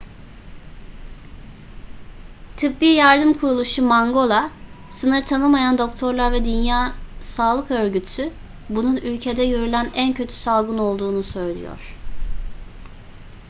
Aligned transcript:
tıbbi 2.57 2.85
yardım 2.87 3.33
kuruluşu 3.33 3.85
mangola 3.85 4.49
sınır 4.89 5.25
tanımayan 5.25 5.77
doktorlar 5.77 6.31
ve 6.31 6.45
dünya 6.45 6.93
sağlık 7.19 7.71
örgütü 7.71 8.31
bunun 8.69 8.97
ülkede 8.97 9.45
görülen 9.45 9.91
en 9.95 10.13
kötü 10.13 10.33
salgın 10.33 10.77
olduğunu 10.77 11.23
söylüyor 11.23 11.95